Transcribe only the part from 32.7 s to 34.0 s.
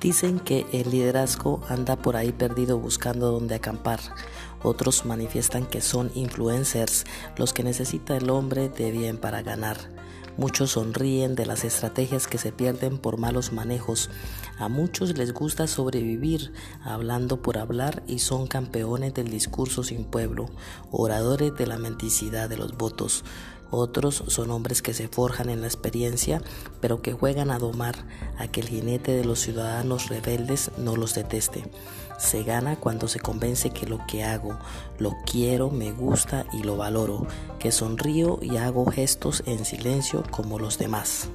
cuando se convence que lo